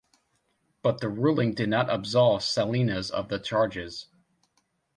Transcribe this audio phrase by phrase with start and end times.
[0.81, 4.07] But the ruling did not absolve Salinas of the charges.